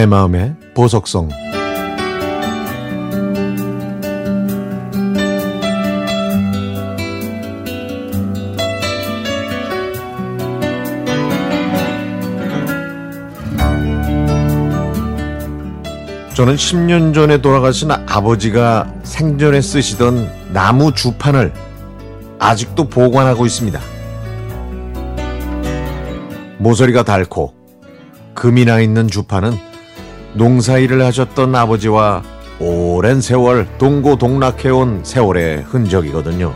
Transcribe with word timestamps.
내 0.00 0.06
마음의 0.06 0.56
보석성 0.72 1.28
저는 16.32 16.54
10년 16.54 17.12
전에 17.12 17.42
돌아가신 17.42 17.90
아버지가 17.90 18.90
생전에 19.02 19.60
쓰시던 19.60 20.32
나무 20.54 20.94
주판을 20.94 21.52
아직도 22.38 22.88
보관하고 22.88 23.44
있습니다. 23.44 23.78
모서리가 26.56 27.02
닳고 27.02 27.52
금이 28.32 28.64
나 28.64 28.80
있는 28.80 29.06
주판은 29.06 29.69
농사일을 30.34 31.04
하셨던 31.06 31.54
아버지와 31.54 32.22
오랜 32.60 33.20
세월 33.20 33.66
동고동락해온 33.78 35.00
세월의 35.02 35.62
흔적이거든요. 35.62 36.54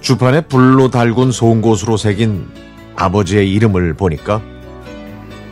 주판에 0.00 0.42
불로 0.42 0.90
달군 0.90 1.32
송곳으로 1.32 1.96
새긴 1.96 2.46
아버지의 2.94 3.50
이름을 3.52 3.94
보니까 3.94 4.40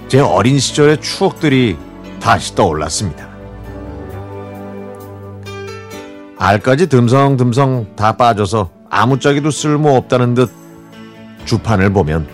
제 0.08 0.20
어린 0.20 0.58
시절의 0.58 1.00
추억들이 1.00 1.76
다시 2.20 2.54
떠올랐습니다. 2.54 3.28
알까지 6.38 6.88
듬성듬성 6.88 7.96
다 7.96 8.16
빠져서 8.16 8.70
아무짝에도 8.90 9.50
쓸모없다는 9.50 10.34
듯 10.34 10.50
주판을 11.46 11.92
보면 11.92 12.28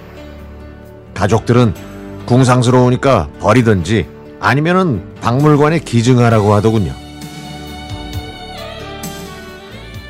가족들은 1.14 1.89
궁상스러우니까 2.30 3.28
버리든지 3.40 4.06
아니면은 4.38 5.16
박물관에 5.20 5.80
기증하라고 5.80 6.54
하더군요. 6.54 6.94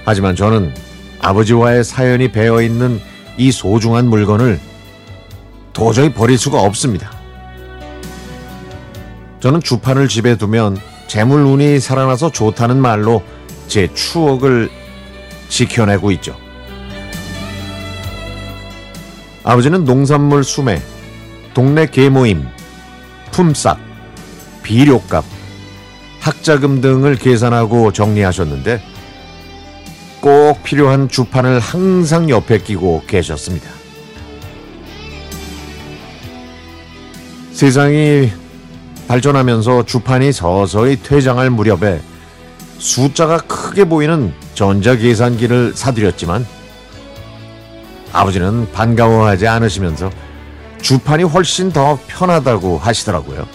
하지만 0.04 0.36
저는 0.36 0.74
아버지와의 1.20 1.82
사연이 1.82 2.30
배어 2.30 2.60
있는 2.60 3.00
이 3.38 3.50
소중한 3.50 4.06
물건을 4.06 4.60
도저히 5.72 6.12
버릴 6.12 6.36
수가 6.36 6.60
없습니다. 6.60 7.10
저는 9.40 9.62
주판을 9.62 10.08
집에 10.08 10.36
두면 10.36 10.76
재물운이 11.06 11.80
살아나서 11.80 12.32
좋다는 12.32 12.76
말로 12.82 13.22
제 13.66 13.88
추억을 13.94 14.68
지켜내고 15.48 16.10
있죠. 16.12 16.36
아버지는 19.42 19.84
농산물 19.86 20.44
수매, 20.44 20.82
동네 21.54 21.86
계모임, 21.86 22.46
품삯, 23.32 23.76
비료값, 24.62 25.24
학자금 26.20 26.80
등을 26.80 27.16
계산하고 27.16 27.92
정리하셨는데 27.92 28.80
꼭 30.20 30.62
필요한 30.62 31.08
주판을 31.08 31.58
항상 31.58 32.28
옆에 32.28 32.58
끼고 32.58 33.04
계셨습니다. 33.06 33.70
세상이 37.52 38.30
발전하면서 39.08 39.86
주판이 39.86 40.32
서서히 40.32 41.02
퇴장할 41.02 41.50
무렵에 41.50 42.00
숫자가 42.78 43.38
크게 43.38 43.84
보이는 43.84 44.32
전자계산기를 44.54 45.72
사드렸지만 45.74 46.46
아버지는 48.12 48.70
반가워하지 48.72 49.48
않으시면서 49.48 50.10
주판이 50.82 51.24
훨씬 51.24 51.72
더 51.72 51.98
편하다고 52.06 52.78
하시더라고요. 52.78 53.46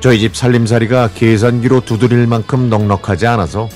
저희 0.00 0.18
집 0.18 0.34
살림살이가 0.34 1.10
계산기로 1.14 1.80
두드릴 1.80 2.26
만큼 2.26 2.70
넉넉하지 2.70 3.26
않아서 3.26 3.68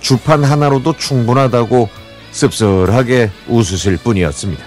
주판 0.00 0.44
하나로도 0.44 0.96
충분하다고 0.96 1.88
씁쓸하게 2.32 3.30
웃으실 3.48 3.98
뿐이었습니다. 3.98 4.64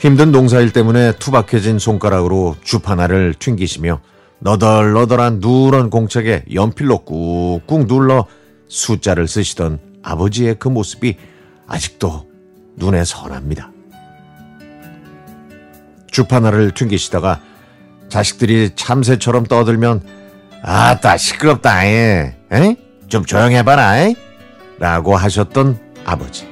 힘든 0.00 0.30
농사일 0.30 0.72
때문에 0.72 1.12
투박해진 1.12 1.78
손가락으로 1.78 2.56
주판알을 2.62 3.34
튕기시며 3.38 4.00
너덜너덜한 4.40 5.38
누런 5.40 5.88
공책에 5.88 6.44
연필로 6.52 6.98
꾹꾹 6.98 7.86
눌러 7.86 8.26
숫자를 8.68 9.26
쓰시던 9.26 9.85
아버지의 10.06 10.56
그 10.58 10.68
모습이 10.68 11.16
아직도 11.66 12.30
눈에 12.76 13.04
선합니다. 13.04 13.72
주판알을 16.12 16.72
튕기시다가 16.72 17.40
자식들이 18.08 18.70
참새처럼 18.76 19.44
떠들면 19.44 20.02
아따 20.62 21.16
시끄럽다 21.16 21.84
에? 21.86 22.36
에? 22.52 22.76
좀 23.08 23.24
조용해 23.24 23.64
봐라 23.64 23.98
에? 23.98 24.14
라고 24.78 25.16
하셨던 25.16 25.78
아버지. 26.04 26.48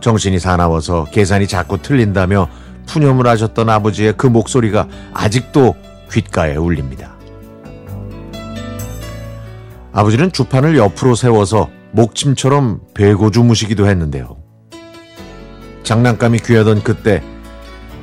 정신이 0.00 0.38
사나워서 0.38 1.06
계산이 1.10 1.48
자꾸 1.48 1.82
틀린다며 1.82 2.48
푸념을 2.86 3.26
하셨던 3.26 3.68
아버지의 3.68 4.14
그 4.16 4.28
목소리가 4.28 4.86
아직도 5.12 5.74
귓가에 6.10 6.54
울립니다. 6.56 7.17
아버지는 9.98 10.30
주판을 10.30 10.78
옆으로 10.78 11.16
세워서 11.16 11.70
목침처럼 11.90 12.82
베고 12.94 13.32
주무시기도 13.32 13.88
했는데요. 13.88 14.36
장난감이 15.82 16.38
귀하던 16.38 16.84
그때 16.84 17.20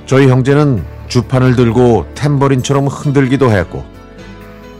저희 0.05 0.27
형제는 0.27 0.83
주판을 1.07 1.55
들고 1.55 2.07
탬버린처럼 2.13 2.87
흔들기도 2.87 3.49
했고 3.49 3.85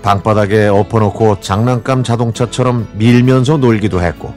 방바닥에 0.01 0.67
엎어놓고 0.67 1.39
장난감 1.39 2.03
자동차처럼 2.03 2.89
밀면서 2.95 3.55
놀기도 3.55 4.01
했고 4.01 4.33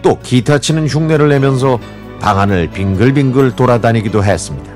또 0.00 0.18
기타 0.20 0.60
치는 0.60 0.86
흉내를 0.86 1.28
내면서 1.28 1.78
방안을 2.18 2.70
빙글빙글 2.70 3.56
돌아다니기도 3.56 4.24
했습니다. 4.24 4.72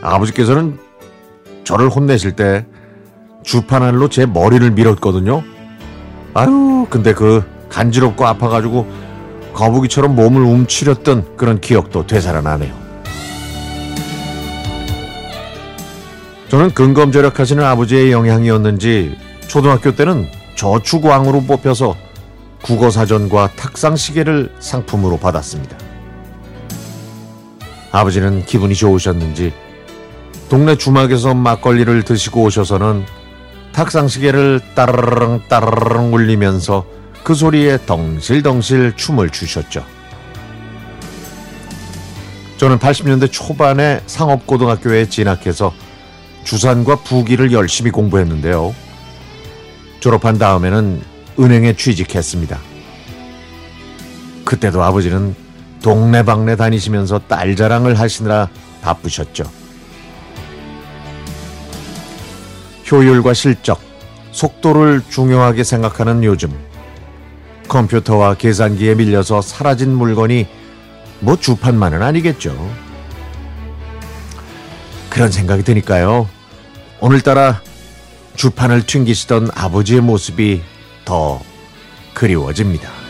아버지께서는 0.00 0.78
저를 1.64 1.88
혼내실 1.88 2.36
때 2.36 2.64
주판알로 3.42 4.08
제 4.08 4.26
머리를 4.26 4.70
밀었거든요. 4.70 5.42
아유, 6.34 6.86
근데 6.88 7.12
그 7.12 7.44
간지럽고 7.68 8.26
아파가지고 8.26 8.86
거북이처럼 9.54 10.14
몸을 10.14 10.42
움츠렸던 10.42 11.36
그런 11.36 11.60
기억도 11.60 12.06
되살아나네요. 12.06 12.82
저는 16.48 16.72
근검절약하시는 16.74 17.64
아버지의 17.64 18.12
영향이었는지 18.12 19.16
초등학교 19.48 19.94
때는 19.94 20.28
저축왕으로 20.54 21.42
뽑혀서 21.42 21.96
국어사전과 22.62 23.52
탁상시계를 23.56 24.52
상품으로 24.60 25.18
받았습니다. 25.18 25.76
아버지는 27.90 28.44
기분이 28.44 28.74
좋으셨는지 28.74 29.52
동네 30.48 30.76
주막에서 30.76 31.34
막걸리를 31.34 32.02
드시고 32.02 32.42
오셔서는 32.42 33.04
탁상시계를 33.72 34.60
따르릉 34.74 35.42
따르릉 35.48 36.12
울리면서 36.12 36.84
그 37.24 37.34
소리에 37.34 37.78
덩실덩실 37.86 38.94
춤을 38.96 39.30
추셨죠. 39.30 39.84
저는 42.58 42.78
80년대 42.78 43.30
초반에 43.32 44.00
상업고등학교에 44.06 45.08
진학해서 45.08 45.72
주산과 46.44 46.96
부기를 46.96 47.52
열심히 47.52 47.90
공부했는데요. 47.90 48.74
졸업한 50.00 50.38
다음에는 50.38 51.02
은행에 51.38 51.74
취직했습니다. 51.76 52.58
그때도 54.44 54.82
아버지는 54.82 55.34
동네방네 55.82 56.56
다니시면서 56.56 57.20
딸 57.28 57.56
자랑을 57.56 57.98
하시느라 57.98 58.48
바쁘셨죠. 58.82 59.61
효율과 62.92 63.32
실적, 63.32 63.80
속도를 64.32 65.02
중요하게 65.08 65.64
생각하는 65.64 66.22
요즘 66.24 66.52
컴퓨터와 67.68 68.34
계산기에 68.34 68.96
밀려서 68.96 69.40
사라진 69.40 69.94
물건이 69.94 70.46
뭐 71.20 71.36
주판만은 71.36 72.02
아니겠죠. 72.02 72.54
그런 75.08 75.30
생각이 75.30 75.62
드니까요. 75.62 76.28
오늘따라 77.00 77.62
주판을 78.36 78.86
튕기시던 78.86 79.50
아버지의 79.54 80.00
모습이 80.00 80.62
더 81.04 81.40
그리워집니다. 82.14 83.01